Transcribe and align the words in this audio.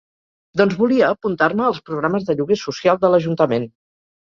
Doncs 0.61 0.79
volia 0.79 1.09
apuntar-me 1.17 1.67
als 1.67 1.83
programes 1.91 2.27
de 2.31 2.39
lloguer 2.41 2.59
social 2.65 3.01
de 3.07 3.15
l'ajuntament. 3.15 3.71